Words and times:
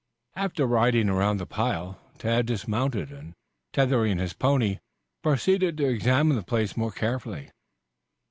After 0.35 0.65
riding 0.65 1.09
around 1.09 1.37
the 1.37 1.45
pile, 1.45 2.01
Tad 2.17 2.47
dismounted, 2.47 3.11
and, 3.11 3.35
tethering 3.71 4.17
his 4.17 4.33
pony, 4.33 4.79
proceeded 5.21 5.77
to 5.77 5.87
examine 5.89 6.35
the 6.35 6.41
place 6.41 6.75
more 6.75 6.91
carefully. 6.91 7.51